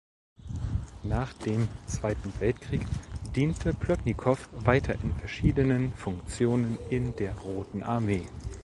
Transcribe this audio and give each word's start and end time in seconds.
Nach 1.03 1.31
dem 1.31 1.67
Zweiten 1.85 2.33
Weltkrieg 2.39 2.87
diente 3.35 3.71
Plotnikow 3.71 4.49
weiter 4.53 4.95
in 4.95 5.13
verschiedenen 5.13 5.93
Funktionen 5.93 6.79
in 6.89 7.15
der 7.17 7.37
Roten 7.37 7.83
Armee. 7.83 8.25